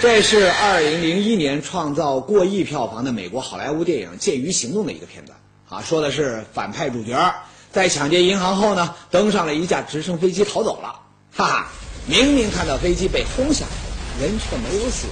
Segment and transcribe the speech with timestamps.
[0.00, 7.34] 这是二零零一年创造过亿票房的美国好莱坞电影《剑鱼行动》的一个片段啊，说的是反派主角
[7.70, 11.00] 在抢劫银行后呢，登上了一架直升飞机逃走了。
[11.32, 11.68] 哈哈，
[12.06, 15.06] 明明看到飞机被轰下来，人却没有死，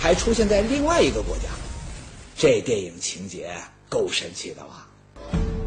[0.00, 1.48] 还出现在另外一个国家。
[2.36, 3.50] 这电影情节
[3.88, 4.86] 够神奇的吧？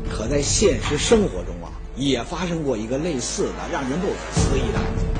[0.09, 5.14] 可在现实生活中啊，也发生过一个类似的让人不可思议的案件。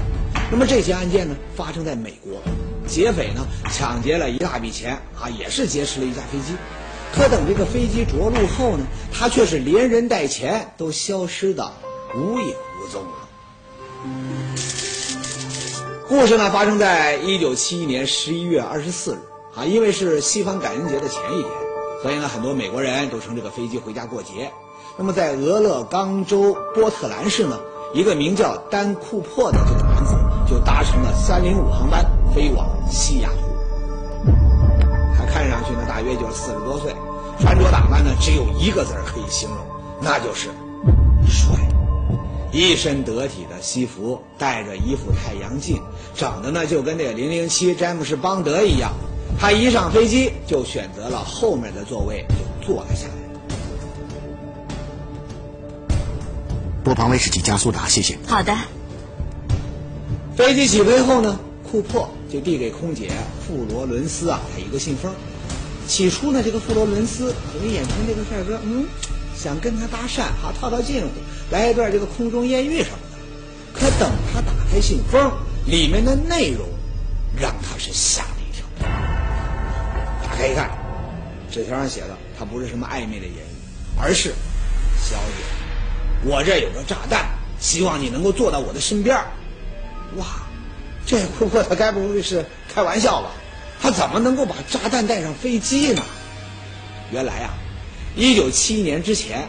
[0.52, 2.40] 那么这起案件呢，发生在美国。
[2.88, 6.54] 劫匪呢抢劫了一大笔钱啊，也是劫持了一架飞机。
[7.14, 11.72] 可等这个飞机着陆后呢，他却是连人带钱都消失的
[12.16, 13.10] 无影无踪了。
[16.08, 19.20] 故事呢发生在一九七一年十一月二十四日
[19.56, 21.52] 啊，因为是西方感恩节的前一天，
[22.04, 24.52] 所以呢很多美国人都乘这个飞机回家过节。
[24.96, 27.60] 那么在俄勒冈州波特兰市呢，
[27.94, 29.85] 一个名叫丹库珀的这个
[30.48, 34.32] 就搭乘了三零五航班飞往西雅图。
[35.18, 36.96] 他看上去呢大约就是四十多岁，
[37.40, 39.58] 穿着打扮呢只有一个字儿可以形容，
[40.02, 40.50] 那就是
[41.28, 41.56] 帅。
[42.52, 45.82] 一身得体的西服，戴着一副太阳镜，
[46.14, 48.94] 长得呢就跟那个零零七詹姆士邦德一样。
[49.38, 53.14] 他一上飞机就选择了后面的座位，就坐了下来。
[56.86, 58.18] 波旁威士忌加苏打，谢谢。
[58.26, 58.56] 好的。
[60.36, 63.10] 飞机起飞后呢，库珀就递给空姐
[63.48, 65.10] 富罗伦斯啊，他一个信封。
[65.88, 68.86] 起初呢，这个富罗伦斯以为眼前这个帅哥，嗯，
[69.34, 71.08] 想跟他搭讪，哈，套套近乎，
[71.52, 73.80] 来一段这个空中艳遇什么的。
[73.80, 75.32] 可等他打开信封，
[75.68, 76.68] 里面的内容
[77.40, 78.66] 让他是吓了一跳。
[80.22, 80.70] 打开一看，
[81.50, 83.56] 纸条上写的，他不是什么暧昧的言语，
[83.98, 84.34] 而是
[85.02, 87.26] 小姐，我这有个炸弹，
[87.58, 89.18] 希望你能够坐到我的身边。
[90.18, 90.26] 哇，
[91.06, 93.32] 这库珀他该不会是开玩笑吧？
[93.82, 96.02] 他怎么能够把炸弹带上飞机呢？
[97.12, 97.54] 原来啊，
[98.16, 99.48] 一九七一年之前，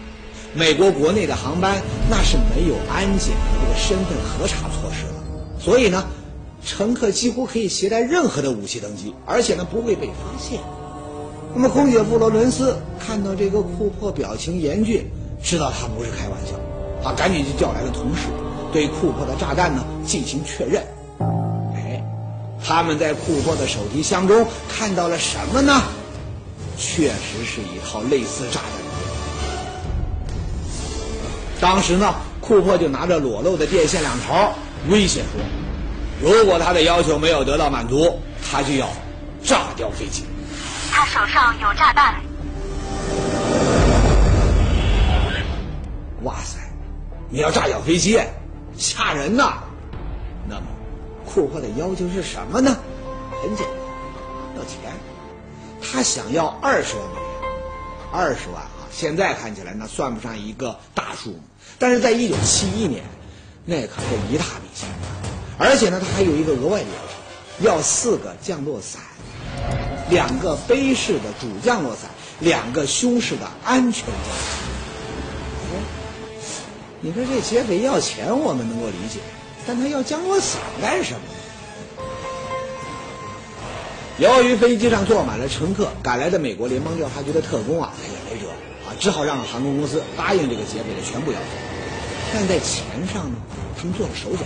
[0.54, 1.80] 美国国内的航班
[2.10, 6.06] 那是没有安检的这个身份核查措施的，所以呢，
[6.64, 10.60] 乘客几乎可以携带任何的武器登机，而且呢不会被发现。
[11.54, 15.08] 那么空姐弗罗伦斯看到这个库珀表情严峻，
[15.42, 16.52] 知道他不是开玩笑，
[17.02, 18.28] 他赶紧就叫来了同事，
[18.76, 20.82] 对库珀的炸弹呢进行确认。
[21.74, 22.04] 哎，
[22.62, 25.80] 他们在库珀的手提箱中看到了什么呢？
[26.76, 28.70] 确实是一套类似炸弹。
[31.58, 34.52] 当时呢，库珀就拿着裸露的电线两头，
[34.90, 35.40] 威胁说
[36.20, 38.20] ：“如果他的要求没有得到满足，
[38.52, 38.86] 他就要
[39.42, 40.24] 炸掉飞机。”
[40.92, 42.16] 他手上有炸弹。
[46.24, 46.58] 哇塞，
[47.30, 48.20] 你要炸掉飞机，
[48.78, 49.54] 吓人呐！
[50.48, 50.66] 那么，
[51.24, 52.76] 库珀的要求是什么呢？
[53.42, 53.76] 很简单，
[54.56, 54.92] 要钱。
[55.82, 57.52] 他想要二十万美元。
[58.12, 61.40] 二十万啊，现在看起来那算不上一个大数目，
[61.78, 63.04] 但是在一九七一年，
[63.64, 64.88] 那可是一大笔钱。
[65.58, 69.02] 而且呢，他还有一个额外的要求，要四个降落伞，
[70.10, 72.10] 两个杯式的主降落伞，
[72.40, 74.75] 两个胸式的安全降落伞。
[77.06, 79.20] 你说这劫匪要钱我们能够理解，
[79.64, 82.02] 但他要降落伞干什么呢？
[84.18, 88.48] 由于飞机上坐满了乘客，赶来的美国联邦调查局的特工啊，他也没辙
[88.88, 91.46] 啊，只好让航空公司答应这个劫匪的全部要求。
[92.34, 93.36] 但在钱上呢，
[93.78, 94.42] 他们做了手脚，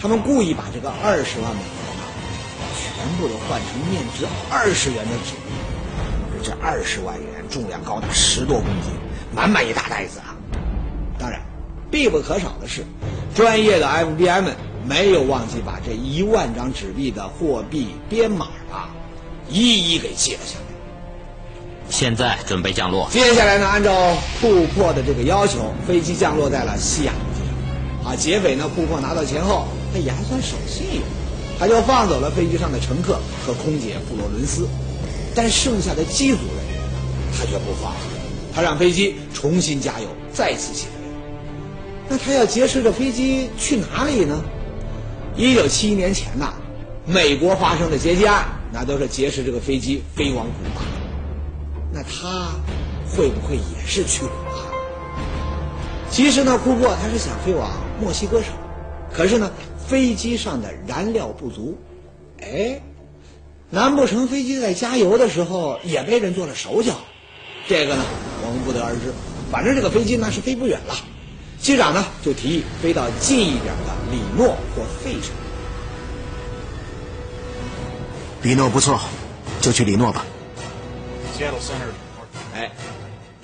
[0.00, 2.08] 他们故意把这个二十万美元啊，
[2.80, 5.52] 全部都换成面值二十元的纸币。
[6.42, 8.90] 这二十万元重量高达十多公斤，
[9.36, 10.29] 满满一大袋子啊！
[11.90, 12.84] 必不可少的是，
[13.34, 14.54] 专业的 FBI 们
[14.86, 18.88] 没有忘记把这一万张纸币的货币编码啊，
[19.48, 20.64] 一一给记了下来。
[21.90, 23.08] 现在准备降落。
[23.10, 28.08] 接下来呢，按照库珀的这个要求，飞机降落在了西雅图。
[28.08, 31.02] 啊，劫匪呢，库珀拿到钱后，他也还算守信用，
[31.58, 34.68] 他就放走了飞机上的乘客和空姐布罗伦斯，
[35.34, 36.80] 但剩下的机组人员，
[37.36, 37.92] 他却不放，
[38.54, 40.99] 他让飞机重新加油，再次起飞。
[42.10, 44.42] 那他要劫持着飞机去哪里呢？
[45.36, 46.54] 一九七一年前呐，
[47.06, 50.82] 美国发生的劫机案，那都是劫持这个飞机飞往古巴。
[51.92, 52.50] 那他
[53.08, 54.66] 会不会也是去古巴？
[56.10, 57.70] 其实呢，库珀他是想飞往
[58.02, 58.52] 墨西哥省，
[59.14, 59.52] 可是呢，
[59.86, 61.78] 飞机上的燃料不足，
[62.42, 62.82] 哎，
[63.70, 66.96] 难不成飞机在加油的时候也被人做了手脚？
[67.68, 68.02] 这个呢，
[68.44, 69.12] 我们不得而知。
[69.52, 70.94] 反正这个飞机那是飞不远了。
[71.60, 75.30] 机长呢就提议飞到近一点的里诺或费城。
[78.42, 78.98] 里诺不错，
[79.60, 80.24] 就去里诺吧。
[82.54, 82.70] 哎，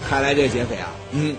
[0.09, 1.37] 看来这劫匪啊，嗯，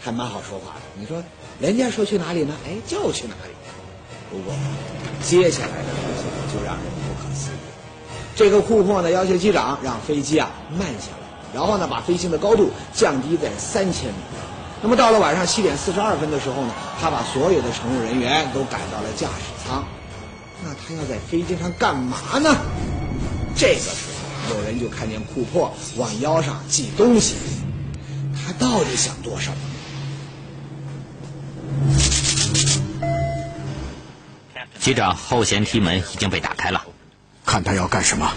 [0.00, 0.80] 还蛮好说话的。
[0.98, 1.22] 你说，
[1.60, 2.54] 人家说去哪里呢？
[2.66, 3.52] 哎，就去哪里。
[4.30, 4.54] 不过，
[5.22, 7.54] 接下来的事情就让人不可思议。
[8.34, 14.14] 这个库珀呢，要求机长让飞机啊慢下来，然后呢，把飞行的高度降低在三千米。
[14.84, 19.82] 那么到了晚上七点四十二分的时候呢，他把所有的乘务人员都赶到了驾驶舱。
[20.62, 22.54] 那他要在飞机上干嘛呢？
[23.56, 23.88] 这个时
[24.46, 27.34] 候，有人就看见库珀往腰上系东西，
[28.34, 29.56] 他到底想做什么？
[34.78, 36.84] 机长，后舷梯门已经被打开了。
[37.46, 38.30] 看他要干什么？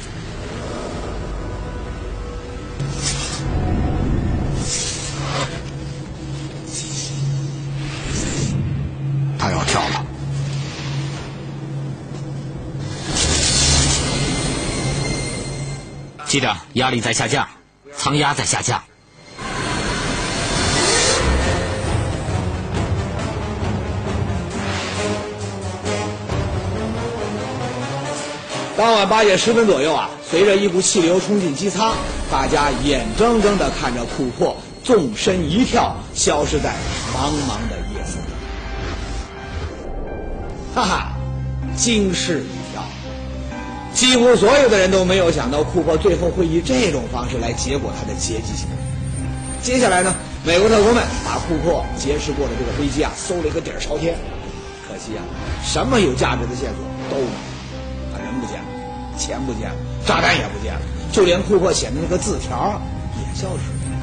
[16.28, 17.48] 机长，压力在下降，
[17.96, 18.84] 舱压在下降。
[28.76, 31.96] 当晚八点十分左右啊，随着一股气流冲进机舱，
[32.30, 36.76] 大家眼睁睁地看着库珀纵身一跳，消失在
[37.16, 38.28] 茫茫的夜色中。
[40.76, 41.14] 哈哈，
[41.78, 42.46] 惊世！
[43.98, 48.78] 几乎所有的人都没有想到库珀最后会以这种方式来结果他的劫机行为。
[49.64, 50.14] 接下来呢，
[50.46, 54.16] 美国特工们把库珀劫持过的这个飞机啊搜了一个底儿朝天，
[54.88, 55.26] 可惜啊，
[55.66, 58.24] 什么有价值的线索都没有。
[58.24, 58.70] 人不见了，
[59.18, 62.80] 钱不见了，炸弹也不见了，就连库珀写的那个字条
[63.18, 63.98] 也消失了。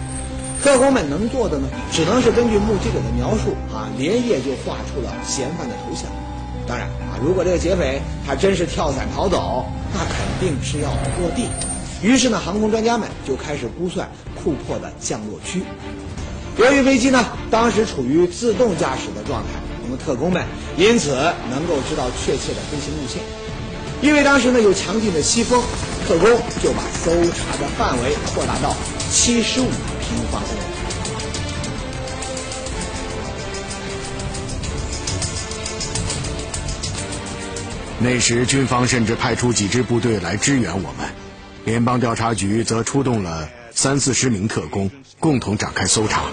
[0.60, 6.10] 特工们能做的呢，只能是根据目击者的描述啊，连夜就画出了嫌犯的头像。
[6.66, 11.46] 当然啊，如果这个劫匪他真是跳伞逃走，那肯定是要落地。
[12.02, 15.62] 于是呢，航空专家们就开始估算库珀的降落区。
[16.56, 19.48] 由于飞机呢当时处于自动驾驶的状态，
[19.82, 20.44] 那么特工们
[20.76, 21.10] 因此
[21.50, 23.20] 能够知道确切的飞行路线。
[24.02, 25.62] 因为当时呢有强劲的西风，
[26.06, 26.28] 特工
[26.62, 28.74] 就把搜查的范围扩大到
[29.10, 30.73] 七十五平方公里。
[38.04, 41.08] 那时，军方甚至派出几支部队来支援我们，
[41.64, 46.24] 联邦调查局则出动了三四十名特工，共同展开搜查。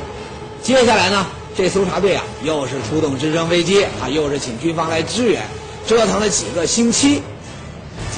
[0.62, 1.26] 接下来呢，
[1.56, 5.44] 这搜查队啊，又是出动直升飞机啊，又是请军方来支援，
[5.88, 7.24] 折腾了几个星期，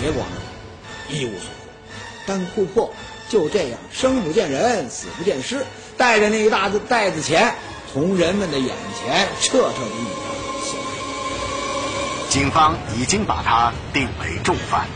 [0.01, 1.69] 结果呢，一无所获。
[2.25, 2.91] 但库珀
[3.29, 5.63] 就这样生不见人，死不见尸，
[5.95, 7.53] 带着那一大袋子钱，
[7.93, 8.69] 从人们的眼
[8.99, 10.22] 前彻彻底底。
[12.33, 14.87] 警方已经把他定为重犯。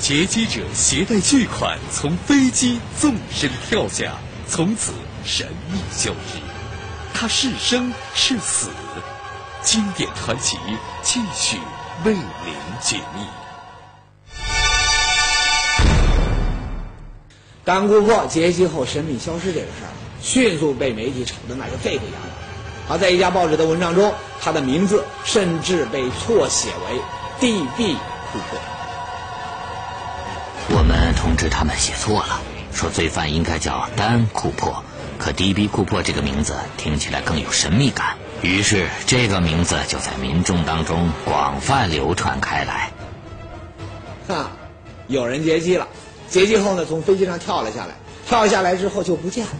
[0.00, 4.14] 劫机者携带巨款从飞机纵身跳下，
[4.48, 4.92] 从此
[5.24, 6.40] 神秘消失。
[7.14, 8.68] 他是生是死？
[9.62, 10.58] 经典传奇
[11.04, 11.56] 继续
[12.04, 13.24] 为您解密。
[17.62, 22.31] 当库珀劫机后神秘消失这个事儿，迅速被媒体炒得那就沸沸扬扬。
[22.92, 27.00] 而在一家报纸的文章中，他的名字甚至被错写为
[27.40, 27.94] D.B.
[27.94, 28.58] 库珀。
[30.76, 32.42] 我们通知他们写错了，
[32.74, 34.84] 说罪犯应该叫丹·库珀，
[35.18, 35.68] 可 D.B.
[35.68, 42.90] 库珀这个名字听起来更有神秘感，于是这个名字就在民众当中广泛流传开来。
[44.28, 44.50] 哈，
[45.06, 45.88] 有人劫机了，
[46.28, 47.94] 劫机后呢，从飞机上跳了下来，
[48.28, 49.52] 跳下来之后就不见了。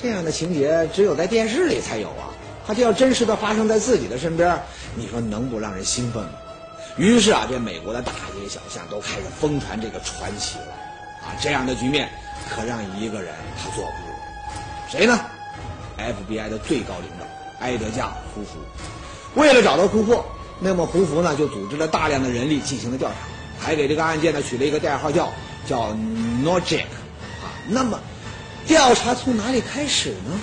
[0.00, 2.30] 这样的情节只有在电视里才有啊！
[2.64, 4.62] 他这要真实的发生在自己的身边，
[4.94, 6.30] 你说能不让人兴奋吗？
[6.96, 10.66] 于是啊，这美国的大街小巷都开始疯传这个传奇了。
[11.22, 12.08] 啊，这样的局面
[12.48, 14.88] 可让一个人他坐不住。
[14.88, 15.18] 谁呢
[15.98, 17.26] ？FBI 的最高领导
[17.58, 18.60] 埃德加·胡佛。
[19.34, 20.24] 为了找到突破，
[20.60, 23.14] 那么胡佛呢就组织了大量的人力进行了调查，
[23.58, 25.32] 还给这个案件呢取了一个代号叫
[25.66, 25.92] 叫
[26.44, 26.82] Nojek。
[27.42, 27.98] 啊，那么。
[28.68, 30.38] 调查从哪里开始呢？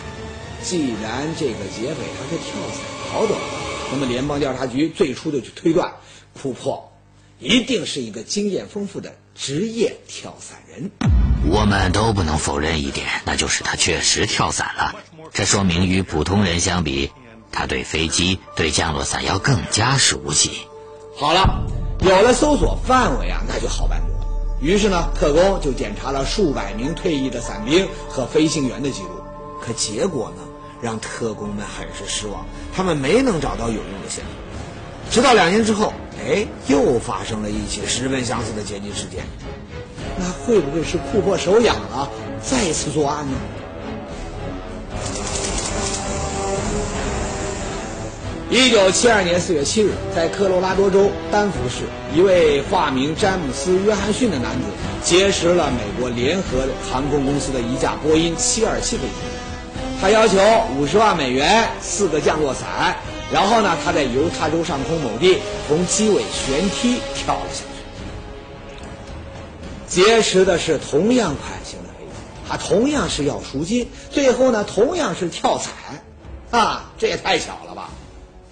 [0.63, 3.41] 既然这个劫匪他是跳伞逃走的，
[3.91, 5.93] 那么联邦调查局最初就去推断，
[6.33, 6.91] 库珀
[7.37, 10.89] 一定是一个经验丰富的职业跳伞人。
[11.47, 14.95] 我们都不能否认一点，那就是他确实跳伞了。
[15.31, 17.11] 这说明与普通人相比，
[17.51, 20.49] 他对飞机、对降落伞要更加熟悉。
[21.15, 21.63] 好了，
[21.99, 24.14] 有了搜索范围啊，那就好办多。
[24.61, 29.09] 于是呢，特工就检查了数百名退役的伞兵和飞行员的记录，
[29.61, 30.43] 可结果呢，
[30.81, 35.11] 让特工们很是失望，他们没能找到有用的线索。
[35.11, 39.25] 直到两年之后，哎，又发生了一起十分相似的劫机事件，
[40.17, 42.09] 那会不会是库珀手痒了，
[42.41, 43.37] 再次作案呢？
[48.51, 51.85] 一九七二年四月七日，在科罗拉多州丹佛市，
[52.15, 54.67] 一位化名詹姆斯·约翰逊的男子
[55.03, 59.13] 劫持了美国联合航空公司的一架波音七二七飞机。
[59.99, 60.37] 他要求
[60.77, 62.97] 五十万美元、四个降落伞，
[63.33, 67.65] 然后呢，他在犹他州上空某地从机尾旋梯跳了下去。
[69.87, 72.11] 劫持的是同样款型的飞机，
[72.47, 75.73] 他同样是要赎金，最后呢，同样是跳伞，
[76.51, 77.74] 啊，这也太巧了！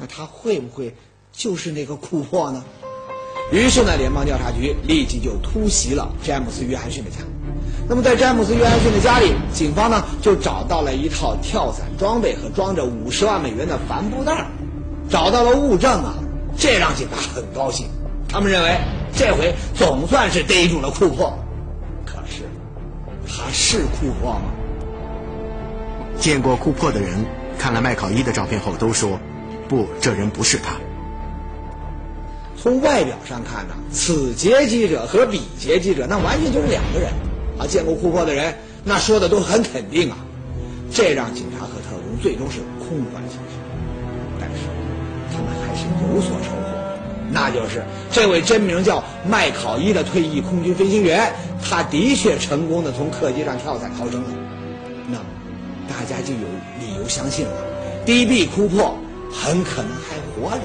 [0.04, 0.94] 那他会不会
[1.32, 2.62] 就是那个库珀呢？
[3.54, 7.20] 于是呢，联邦调查局立即就突袭了詹姆斯·约翰逊的家。
[7.88, 14.46] 那么，在詹姆斯·约翰逊的家里，警方呢就找到了一套跳伞装备和装着五十万美元的帆布袋，
[15.10, 16.16] 找到了物证啊！
[16.58, 17.88] 这让警察很高兴，
[18.28, 18.78] 他们认为
[19.16, 21.34] 这回总算是逮住了库珀。
[22.06, 22.42] 可是，
[23.26, 24.52] 他是库珀吗？
[26.20, 27.26] 见过库珀的人
[27.58, 29.18] 看了麦考伊的照片后都说。
[29.68, 30.76] 不，这人不是他。
[32.56, 37.10] 从外表上看呢，此劫机者和彼劫机者那完全就是两个人。
[37.60, 40.18] 啊，见过库珀的人那说的都很肯定啊，
[40.92, 43.38] 这让警察和特工最终是空欢喜。
[44.40, 44.56] 但是
[45.32, 46.98] 他们还是有所收获，
[47.32, 54.30] 那就是这位真名叫麦考伊的退役空军飞行员，他的确成功的从客机上跳伞逃生了。
[55.08, 55.26] 那么
[55.88, 56.48] 大家就有
[56.80, 57.54] 理由相信了
[58.06, 58.48] ，D.B.
[58.48, 58.98] 库珀。
[59.34, 60.64] 很可能还活着，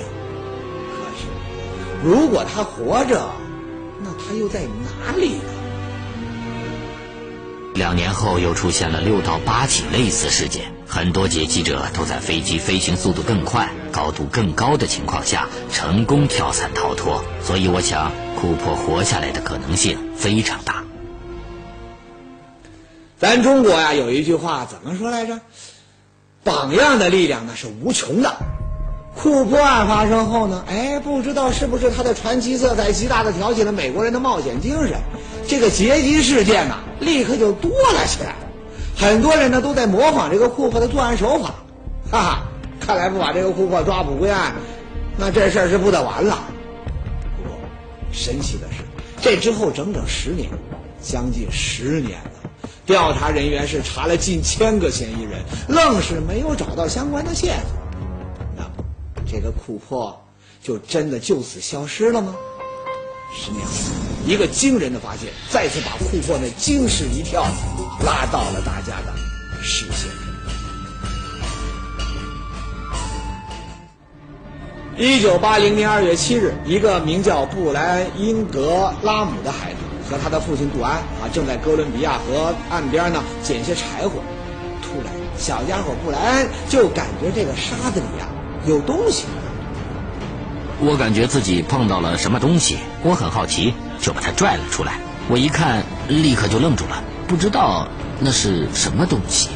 [0.93, 1.27] 可是
[2.05, 3.31] 如果他活着，
[4.03, 5.43] 那他又在哪里呢？
[7.75, 20.85] 两年后又出现了六到八起类似事件，很多劫机者都在飞机飞行速度更快、高度更高的情况下成功跳伞逃脱，所以我想库珀活下来的可能性非常大。
[23.19, 25.41] 咱中国呀有一句话怎么说来着？
[26.45, 28.37] 榜样的力量呢是无穷的。
[29.15, 34.97] 库珀案发生后呢，哎，不知道是不是他的传奇色彩极大的挑起了美国人的冒险精神，
[35.49, 38.37] 这个劫机事件呢，立刻就多了起来。
[38.97, 41.55] 很多人呢都在模仿这个库珀的作案手法，
[42.11, 42.43] 哈哈，
[42.79, 44.55] 看来不把这个库珀抓捕归案，
[45.17, 46.39] 那这事儿是不得完了。
[47.37, 47.59] 不过，
[48.13, 48.85] 神奇的是，
[49.21, 50.49] 这之后整整十年，
[51.01, 52.51] 将近十年了，
[52.87, 57.78] 调查人员是查了近千个嫌疑人，愣是没有找到相关的线索。
[59.31, 60.19] 这个库珀
[60.63, 62.35] 就真的就此消失了吗？
[63.37, 63.73] 十年后，
[64.27, 67.47] 一个惊人的发现再次把库珀那惊世一跳
[68.05, 69.15] 拉到了大家的
[69.63, 70.11] 视线。
[74.97, 79.79] 一九八零年二月七日，一个名叫布莱恩·英格拉姆的孩子
[80.11, 84.23] 和他的父亲杜安啊，正在哥伦比亚河岸边呢捡些柴火。
[84.83, 88.27] 突然，小家伙布莱恩就感觉这个沙子里呀。
[88.69, 89.25] 有东西，
[90.79, 95.01] 我感觉自己碰到了什么东西，我很好奇，就把它拽了出来。
[95.31, 97.89] 我一看，立刻就愣住了，不知道
[98.21, 99.49] 那是什么东西。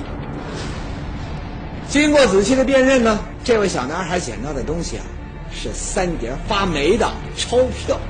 [1.90, 5.04] 经过仔细的辨认呢，这位小男孩捡到的东西啊，
[5.52, 8.00] 是三叠发霉的钞票，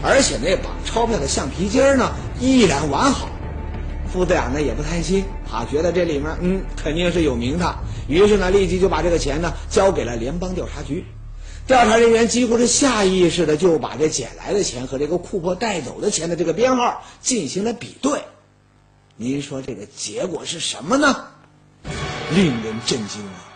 [0.00, 3.28] 而且那把钞票的橡皮筋呢依然完好。
[4.12, 7.74] 父子俩呢也不贪心，啊，觉得这里面嗯肯定是有名堂。
[8.12, 11.06] 于是呢，立即就把这个钱呢交给了联邦调查局。
[11.66, 18.20] 调查人员几乎是下意识的就把这捡来的钱和这个库珀带走的钱的这个编号进行了比对。
[19.16, 21.28] 您说这个结果是什么呢？
[22.34, 23.48] 令人震惊啊！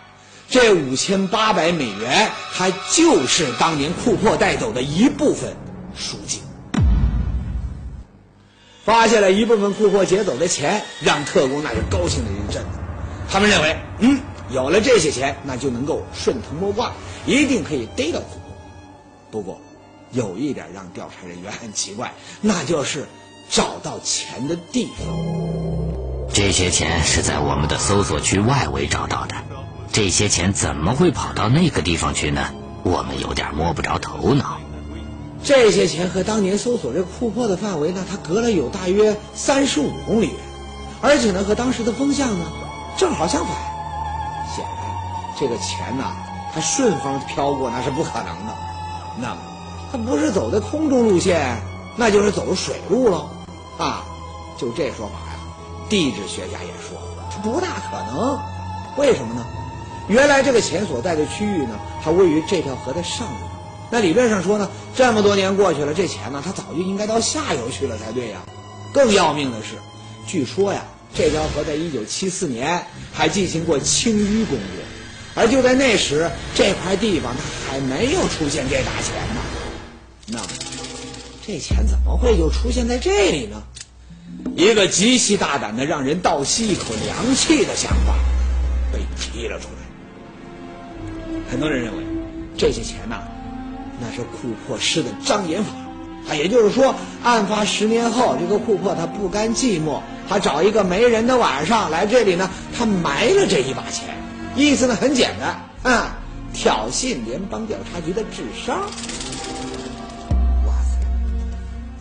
[0.49, 5.53] 这五千八百美元，它就是当年库珀带走的一部分
[5.95, 6.41] 赎金。
[8.85, 12.79] 发现了一部分库珀劫走的钱，让特工那是高兴的一阵子。
[13.29, 14.19] 他们认为，嗯。
[14.49, 16.91] 有了这些钱，那就能够顺藤摸瓜，
[17.25, 18.21] 一定可以逮到。
[19.29, 19.59] 不过，
[20.11, 23.07] 有一点让调查人员很奇怪，那就是
[23.49, 25.07] 找到钱的地方。
[26.33, 29.35] 这些钱是在我们的搜索区外围找到的，
[29.91, 32.53] 这些钱怎么会跑到那个地方去呢？
[32.83, 34.59] 我们有点摸不着头脑。
[35.43, 40.35] 这些钱和当年搜索这库珀的范围呢，它隔了有大约三十五公里远，
[41.01, 42.45] 而且呢，和当时的风向呢
[42.97, 43.66] 正好相反。
[45.39, 46.15] 这个钱呐，
[46.53, 48.55] 它顺风飘过那是不可能的，
[49.19, 49.37] 那么
[49.91, 51.57] 它不是走的空中路线，
[51.95, 53.29] 那就是走水路喽，
[53.77, 54.03] 啊，
[54.57, 55.39] 就这说法呀，
[55.89, 56.97] 地质学家也说
[57.29, 58.39] 它不大可能，
[58.97, 59.45] 为什么呢？
[60.07, 63.47] 原来这个钱所在的区域呢，它位于这条河的上游，
[63.91, 68.39] 那理论上说呢，这么多年过去了，这钱呢，它早就应该到下游去了才对呀。
[68.93, 69.75] 更要命的是，
[70.25, 70.81] 据说呀，
[71.13, 74.83] 这条河在一九七四年还进行过清淤工作，
[75.37, 79.41] 而就在那时，这块地方它还没有出现这把钱呢。
[80.25, 80.39] 那，
[81.45, 83.61] 这钱怎么会就出现在这里呢？
[84.55, 88.15] 一个极其大胆的、让人倒吸一口凉气的想法
[88.91, 89.77] 被提了出来。
[91.49, 92.03] 很多人认为，
[92.57, 93.21] 这些钱呐。
[93.99, 95.71] 那是库珀施的障眼法，
[96.29, 104.16] 啊，也就是说，案发十年后，这个库珀他不甘寂寞，他找一个没人的晚上来这里呢，他埋了这一把钱，
[104.57, 106.17] 意思呢很简单，啊，
[106.51, 108.81] 挑衅联邦调查局的智商。
[110.65, 110.97] 哇塞，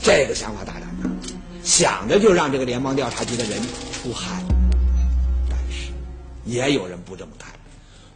[0.00, 1.10] 这个想法大胆呐，
[1.62, 3.60] 想着就让这个联邦调查局的人
[3.92, 4.42] 出汗。
[5.50, 5.92] 但是，
[6.46, 7.50] 也有人不这么看，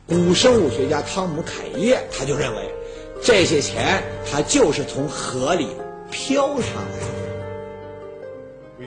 [0.07, 2.75] 古生物学家汤姆凯耶他就认为。
[3.23, 5.69] 这些钱，它就是从河里
[6.11, 7.07] 漂上来的。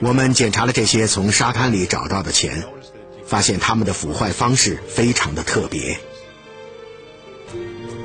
[0.02, 2.64] 我们检查了这些从沙滩里找到的钱，
[3.34, 5.98] 发现它们的腐坏方式非常的特别。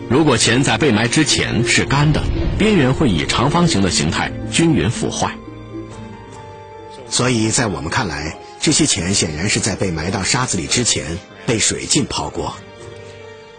[0.09, 2.23] 如果钱在被埋之前是干的，
[2.57, 5.35] 边缘会以长方形的形态均匀腐坏。
[7.11, 12.55] 所以在我们看来，这些钱显然是在被埋到沙子里之前被水浸泡过。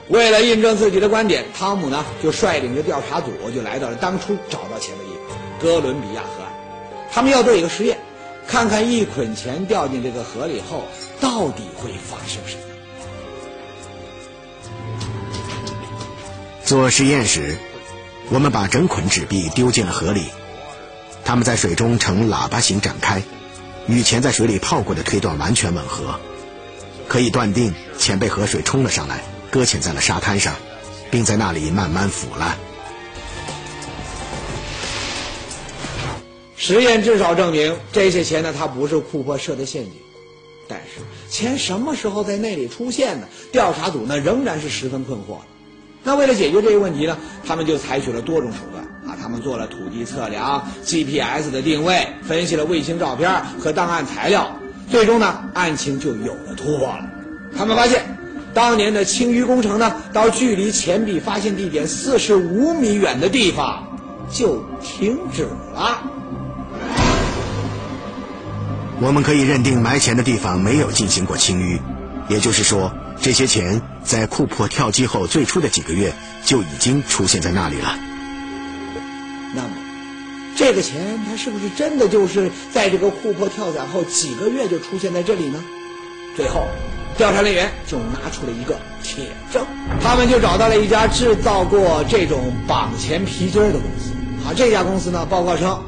[0.08, 6.52] 为了印证自己的观点，汤姆呢就率领着调查组就来到了当初找到钱的地方——哥伦比亚河岸。
[7.12, 7.96] 他们要做一个实验，
[8.46, 10.84] 看看一捆钱掉进这个河里后
[11.20, 12.62] 到底会发生什么。
[16.64, 17.56] 做实验时，
[18.30, 20.26] 我们把整捆纸币丢进了河里，
[21.24, 23.22] 它们在水中呈喇叭形展开，
[23.86, 26.20] 与钱在水里泡过的推断完全吻合，
[27.08, 29.22] 可以断定钱被河水冲了上来。
[29.50, 30.54] 搁浅在了沙滩上，
[31.10, 32.56] 并在那里慢慢腐烂。
[36.62, 39.92] 实验至少证明，这些钱呢，它不是库珀设的陷阱。
[40.68, 41.00] 但是，
[41.30, 43.26] 钱什么时候在那里出现的？
[43.50, 45.38] 调查组呢，仍然是十分困惑。
[46.04, 54.54] 那为了解决这个问题呢，他们就采取了多种手段啊，他们做了土地测量、GPS 的定位，分析了卫星照片和档案材料，
[54.90, 57.10] 最终呢，案情就有了突破了。
[57.56, 58.18] 他们发现。
[58.52, 63.96] 当年的清淤工程呢，到距离钱币发现地点四十五米远的地方
[64.28, 66.02] 就停止了。
[69.00, 71.80] 我们可以认定埋钱的地方没有进行过清淤，
[72.28, 76.12] 也就是说，这些钱在库珀跳机后最初的几个月
[76.44, 77.98] 就已经出现在那里了。
[79.54, 79.70] 那么，
[80.54, 85.64] 这个钱它是不是真的就是在这个库珀跳伞后几个月就出现在这里呢？
[86.36, 86.66] 最后。
[87.18, 89.66] 调查人员就拿出了一个铁证，
[90.00, 94.12] 他们就找到了一家制造过这种绑钱皮筋的公司。
[94.42, 95.82] 好，这家公司呢，报告称，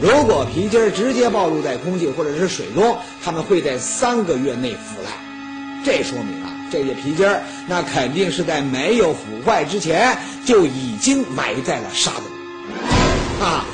[0.00, 5.12] 如果皮筋儿直接暴露在空气或者是水中，他们会在三个月内腐烂。
[5.84, 12.74] 这说明啊，这些皮筋儿那肯定是在没有腐坏之前就已经埋在了沙子里。
[13.42, 13.64] 啊，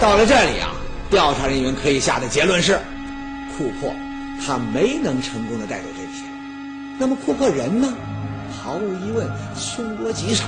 [0.00, 0.72] 到了这里啊，
[1.10, 2.78] 调查人员可以下的结论是，
[3.56, 3.92] 库珀
[4.44, 6.24] 他没能成功的带走这些。
[6.98, 7.92] 那么库珀人呢？
[8.62, 10.44] 毫无疑问，凶多吉少！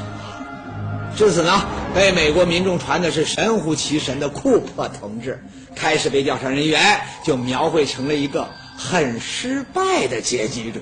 [1.16, 5.42] 至此呢，被美国民众传的是神乎其神的库珀同志，
[5.74, 10.80] 开始被调查人员就描绘成了一个很失败的劫机者。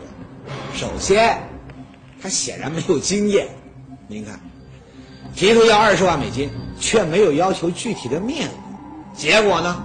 [0.75, 1.41] 首先，
[2.23, 3.49] 他显然没有经验。
[4.07, 4.38] 您看，
[5.35, 8.53] 提出要二十万美金，却没有要求具体的面额，
[9.17, 9.85] 结果呢？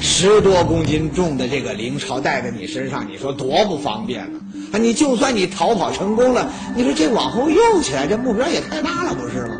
[0.00, 4.38] 十多公斤重的这个灵钞带在你身上，你说多不方便呢？
[4.72, 9.56] 啊，你就算你逃跑成功了，你说这往后用起来，这目标也太大了，不是吗？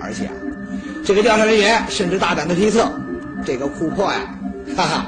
[0.00, 0.32] 而且啊，
[1.04, 2.90] 这个调查人员甚至大胆的推测，
[3.44, 4.38] 这个库珀呀，
[4.76, 5.06] 哈哈，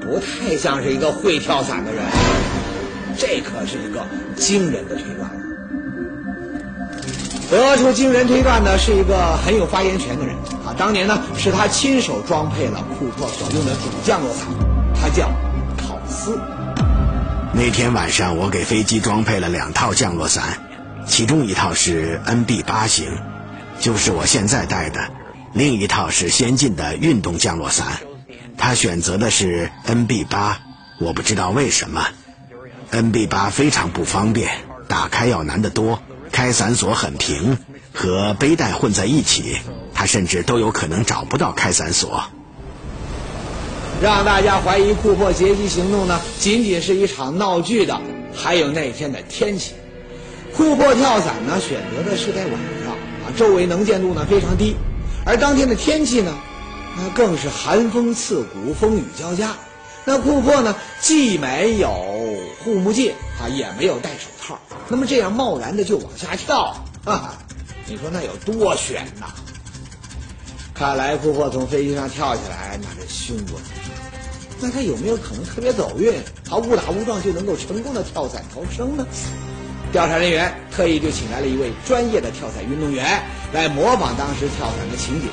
[0.00, 2.02] 不太像是一个会跳伞的人。
[3.16, 4.04] 这可是一个
[4.36, 5.30] 惊人的推断。
[7.50, 10.74] 得出惊人推断的是一个很有发言权的人啊！
[10.76, 14.46] 当年呢，是他亲手装配了库珀所用的主降落伞，
[15.00, 15.30] 他叫
[15.78, 16.38] 考斯。
[17.54, 20.58] 那天晚上，我给飞机装配了两套降落伞，
[21.06, 23.06] 其中一套是 NB 八型，
[23.80, 25.00] 就是我现在戴的；
[25.54, 27.86] 另一套是先进的运动降落伞。
[28.58, 30.58] 他选择的是 NB 八，
[31.00, 32.06] 我不知道为什么。
[32.92, 34.50] NB 八非常不方便，
[34.86, 36.02] 打开要难得多。
[36.38, 37.58] 开伞锁很平，
[37.92, 39.58] 和背带混在一起，
[39.92, 42.22] 他甚至都有可能找不到开伞锁。
[44.00, 48.00] 让大家怀疑库珀劫机行动呢，仅仅是一场闹剧的，
[48.32, 49.72] 还有那天的天气。
[50.56, 52.52] 库珀跳伞呢，选择的是在晚
[52.84, 54.76] 上啊，周围能见度呢非常低，
[55.26, 56.32] 而当天的天气呢，
[56.96, 59.56] 那更是寒风刺骨，风雨交加。
[60.04, 61.90] 那库珀呢，既没有
[62.62, 64.28] 护目镜啊，也没有戴手，
[64.88, 66.74] 那么这样贸然的就往下跳，
[67.04, 67.34] 哈哈，
[67.86, 69.26] 你说那有多悬呐？
[70.74, 73.92] 看来库珀从飞机上跳下来，那是凶多吉少。
[74.60, 76.14] 那他有没有可能特别走运，
[76.48, 79.06] 他误打误撞就能够成功的跳伞逃生呢？
[79.92, 83.22] 调查人员特意就请来了一位专业的跳伞运动员
[83.52, 85.28] 来模仿当时跳伞的情景，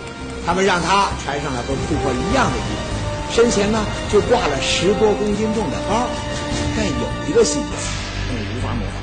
[0.45, 6.07] 他们让他穿上了和库珀一样的衣服，身前呢就挂了十多公斤重的包，
[6.77, 7.65] 但有一个细节，
[8.31, 8.95] 你无法模仿，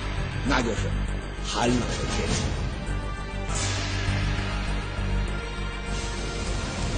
[0.48, 0.90] 那就是
[1.46, 1.84] 寒冷的
[2.16, 2.42] 天气。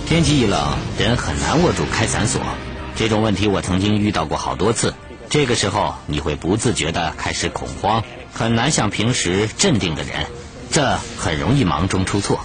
[0.07, 2.41] 天气一冷，人很难握住开伞锁。
[2.95, 4.95] 这种问题我曾经遇到过好多次。
[5.31, 10.27] 这个时候，你会不自觉的开始恐慌，很难像平时镇定的人，
[10.71, 12.39] 这很容易忙中出错。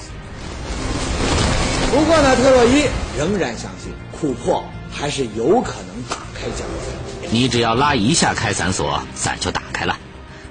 [1.91, 2.85] 不过呢，特洛伊
[3.17, 7.29] 仍然相信库珀还是有可能打开降落伞。
[7.31, 9.97] 你只要拉一下开伞锁，伞就打开了，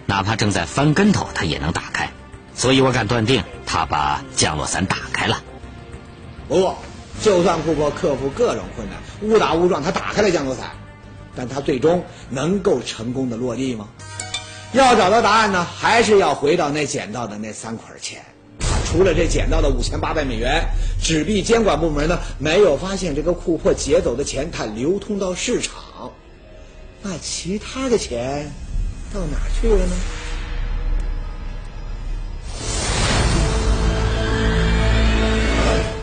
[0.08, 2.10] 哪怕正在翻跟头，他也能打开。
[2.54, 5.42] 所以我敢断定，他把降落伞打开了。
[6.48, 6.78] 不过，
[7.20, 10.70] 就算库珀克服各种困难，误打误撞他打开了降落伞，
[11.36, 13.86] 但他最终能够成功的落地吗？
[14.72, 18.22] 要找到答案呢，还是要回到那捡到的那三捆钱。
[18.86, 20.64] 除了这捡到的五千八百美元，
[21.02, 25.74] 纸币监管部门呢没有发现这个库珀劫走的钱它流通到市场，
[27.02, 28.50] 那其他的钱
[29.12, 29.92] 到哪去了呢？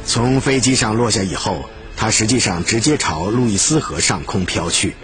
[0.05, 1.65] 从飞机上落下以后，
[1.97, 4.95] 它实际上直接朝路易斯河上空飘去。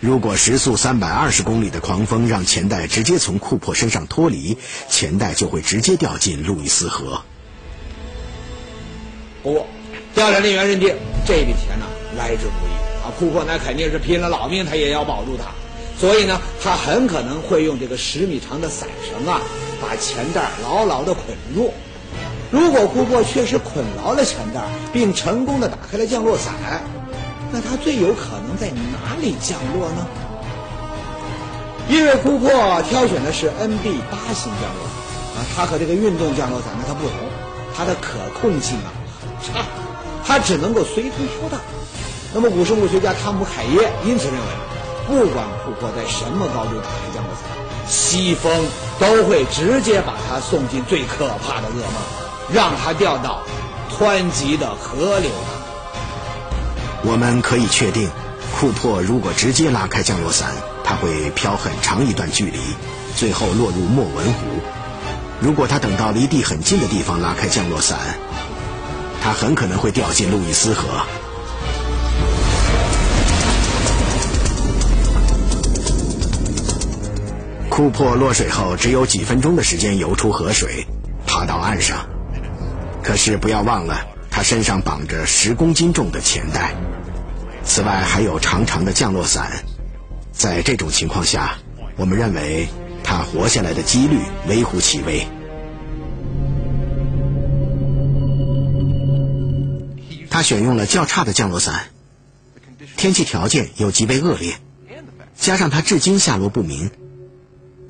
[0.00, 7.22] 如果时速三百二十公里的狂风让钱袋直接从库珀身上脱离，钱袋就会直接掉进路易斯河。
[9.42, 9.66] 不过，
[10.14, 10.94] 调查人员认定
[11.26, 11.86] 这笔钱呢
[12.18, 15.50] 来之不易啊，库珀那肯定是拼了老命他也要保住它，
[15.98, 19.40] 所以呢，他很可能会用这个十米长的伞绳啊，
[19.80, 21.72] 把钱袋牢牢的捆住。
[22.50, 26.54] 如果库珀确实捆牢了钱袋，并成功的打开了降落伞，
[27.52, 30.06] 那他最有可能在哪里降落呢？
[31.88, 32.50] 因为库珀
[32.88, 37.16] 挑选的是 NB 八型降落伞啊，它和这个运动降落伞呢它不同，
[37.76, 38.90] 它的可控性啊
[39.42, 39.64] 差，
[40.24, 41.60] 它只能够随风飘荡。
[42.32, 44.40] 那么古生物学家汤姆凯耶因此认为，
[45.06, 47.50] 不管库珀在什么高度打开降落伞，
[47.86, 48.52] 西风
[48.98, 52.24] 都会直接把他送进最可怕的噩梦。
[52.52, 53.42] 让他掉到
[53.90, 55.30] 湍急的河流。
[57.02, 58.10] 我们可以确定，
[58.54, 60.52] 库珀如果直接拉开降落伞，
[60.84, 62.58] 他会飘很长一段距离，
[63.16, 64.40] 最后落入莫文湖。
[65.40, 67.98] 如果他等到离地很近的地方拉开降落伞，
[69.22, 70.84] 他很可能会掉进路易斯河。
[77.74, 80.86] 库珀落水后只有几分钟的时间游出河水，
[81.26, 82.06] 爬到岸上。
[83.02, 86.72] 可是不要忘了，他身上绑着十公斤重的钱袋，
[87.64, 89.64] 此外还有长长的降落伞。
[90.30, 91.56] 在这种情况下，
[91.96, 92.68] 我们认为
[93.02, 95.26] 他活下来的几率微乎其微。
[100.30, 101.86] 他选用了较差的降落伞，
[102.96, 104.54] 天气条件又极为恶劣，
[105.36, 106.92] 加上他至今下落不明，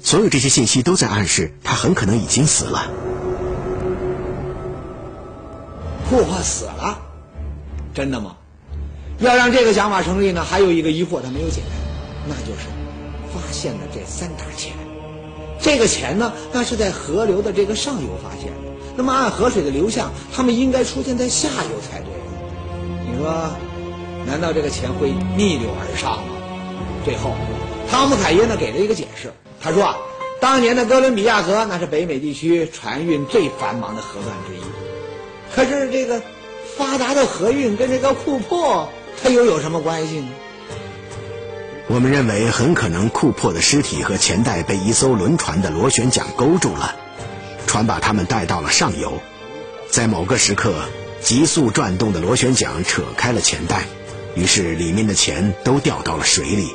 [0.05, 2.91] 所有这些信息都在暗示他很可能已经死了。
[6.11, 6.99] 库珀死了，
[7.95, 8.37] 真的吗？
[9.19, 12.69] 要让这个想法成立呢，还有一个疑惑他没有解开，那就是
[13.33, 14.75] 发现了这三沓钱。
[15.59, 18.59] 这个钱呢，那是在河流的这个上游发现的。
[18.97, 22.11] 那么按河水的流向，他们应该出现在下游才对。
[23.11, 23.51] 你说，
[24.27, 26.35] 难道这个钱会逆流而上吗？
[27.07, 27.35] 最后，
[27.91, 29.33] 汤姆凯耶呢给了一个解释，
[29.65, 29.97] 他说啊，
[30.41, 34.61] 当年的哥伦比亚河那是北美地区船运最繁忙的河段之一。
[35.57, 36.21] 可是这个
[36.77, 38.87] 发达的河运跟这个库珀，
[39.23, 40.29] 它又有什么关系呢？
[41.87, 46.95] 我们认为很可能库珀的尸体和钱袋被一艘轮船的螺旋桨勾住了，
[47.67, 49.15] 船把他们带到了上游，
[49.89, 50.75] 在某个时刻，
[51.23, 53.85] 急速转动的螺旋桨扯开了钱袋，
[54.35, 56.75] 于是里面的钱都掉到了水里。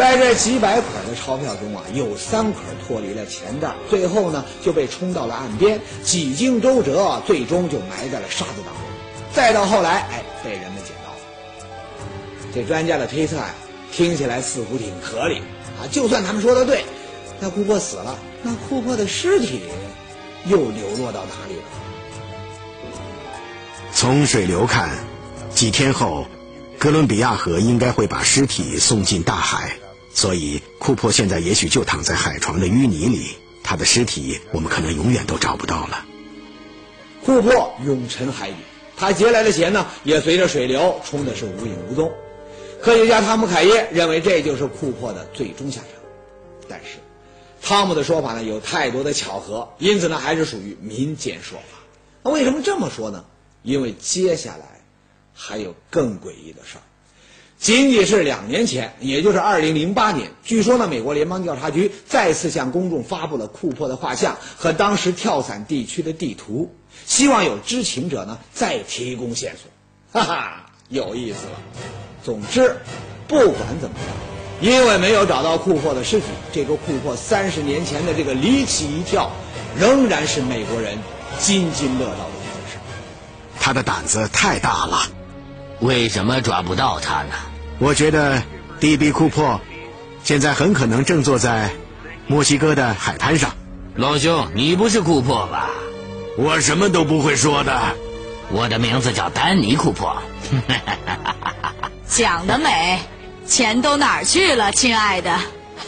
[0.00, 8.82] 在这几百块的钞票中啊，有三块脱离了钱袋，最后呢就被冲到了岸边，几经周折，最终就埋在了沙子当中。
[9.34, 11.18] 再到后来，哎，被人们捡到了。
[12.54, 13.54] 这专家的推测呀，
[13.92, 15.42] 听起来似乎挺合理
[15.78, 15.84] 啊。
[15.92, 16.82] 就算他们说的对，
[17.38, 19.60] 那库珀死了，那库珀的尸体
[20.46, 21.62] 又流落到哪里了？
[23.92, 24.88] 从水流看，
[25.50, 26.24] 几天后，
[26.78, 29.76] 哥伦比亚河应该会把尸体送进大海，
[30.20, 36.04] 所以库珀现在也许就躺在海床的淤泥里，他的尸体我们可能永远都找不到了。
[37.24, 38.56] 库珀永沉海底，
[38.98, 42.12] 他劫来的钱呢，也随着水流冲的是无影无踪。
[42.82, 45.88] 科学家汤姆·凯耶认为这就是库珀的最终下场，
[46.68, 46.98] 但是
[47.62, 51.78] 汤姆的说法呢有太多的巧合，因此呢还是属于民间说法。
[52.24, 53.24] 那为什么这么说呢？
[53.62, 54.82] 因为接下来
[55.32, 56.84] 还有更诡异的事儿。
[57.60, 69.70] 仅仅是两年前，也就是二零零八年，据说呢，美国联邦调查局再次向公众发布了库珀的画像和当时跳伞地区的地图，希望有知情者呢再提供线索。
[70.10, 71.52] 哈哈，有意思了。
[72.24, 72.74] 总之，
[73.28, 74.16] 不管怎么样，
[74.62, 79.30] 因为没有找到库珀的尸体，这个库珀三十年前的这个离奇一跳，
[79.78, 80.96] 仍然是美国人
[81.38, 82.78] 津津乐道的一件事。
[83.60, 85.02] 他的胆子太大了。
[85.80, 87.32] 为什么抓不到他呢？
[87.80, 88.42] 我觉得
[88.78, 89.10] ，D.B.
[89.10, 89.58] 库珀
[90.22, 91.70] 现在很可能正坐在
[92.26, 93.54] 墨西哥的海滩上。
[93.94, 95.70] 老兄，你不是库珀吧？
[96.36, 97.80] 我什么都不会说的。
[98.50, 100.14] 我的名字叫丹尼·库珀。
[102.06, 102.98] 讲得美，
[103.46, 105.34] 钱都哪儿去了，亲爱的？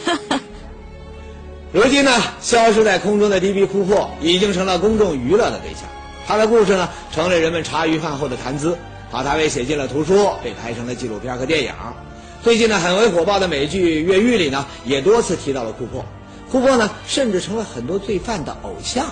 [1.71, 3.65] 如今呢，消失在空中的 D.B.
[3.65, 5.83] 库珀已经成了公众娱乐的对象，
[6.27, 8.75] 他的故事呢，成了人们茶余饭后的谈资。
[9.13, 11.71] 把，他被写进了图书，被拍成了纪录片和电影。
[12.41, 16.03] 最近呢，很为火爆的美剧《越狱》里呢，也多次提到了库珀。
[16.49, 19.05] 库珀呢，甚至成了很多罪犯的偶像，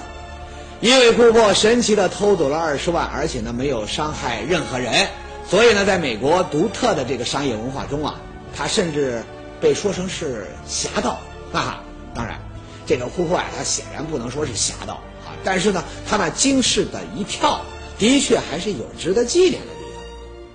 [0.80, 5.08] 因为库珀神奇的偷走了二十万，而且呢，没有伤害任何人。
[5.48, 8.20] 所以呢，在美国独特的这个商业文化中啊，
[8.56, 9.24] 他甚至
[9.60, 11.20] 被说成是侠盗。
[11.54, 11.84] 哈哈，
[12.16, 12.40] 当然，
[12.88, 17.62] 这个库珀啊，他显然不能说是侠盗啊，但是呢，他那惊世的一跳，
[18.00, 19.81] 的确还是有值得纪念的。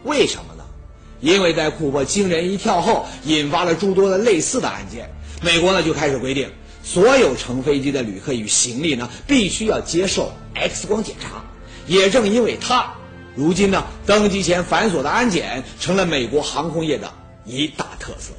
[0.06, 0.64] 为什么呢？
[1.20, 5.10] 因为在库珀惊人一跳后，引发了诸多的类似的案件。
[5.42, 6.48] 美国呢就开始规定，
[6.82, 11.44] 所有乘飞机的旅客与行李呢，必须要接受 X 光检查。
[11.86, 12.92] 也正因为他。
[13.34, 17.12] 如今呢，登机前繁琐的安检成了美国航空业的
[17.44, 18.32] 一大特色。